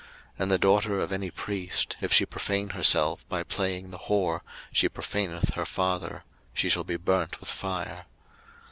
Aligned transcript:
03:021:009 0.01 0.09
And 0.41 0.51
the 0.51 0.57
daughter 0.57 0.97
of 0.99 1.11
any 1.11 1.29
priest, 1.29 1.95
if 2.01 2.11
she 2.11 2.25
profane 2.25 2.69
herself 2.69 3.23
by 3.29 3.43
playing 3.43 3.91
the 3.91 3.99
whore, 3.99 4.41
she 4.71 4.89
profaneth 4.89 5.51
her 5.53 5.65
father: 5.67 6.23
she 6.55 6.69
shall 6.69 6.83
be 6.83 6.97
burnt 6.97 7.39
with 7.39 7.49
fire. 7.51 8.05